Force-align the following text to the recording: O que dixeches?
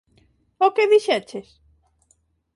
O 0.65 0.67
que 0.75 0.85
dixeches? 0.93 1.49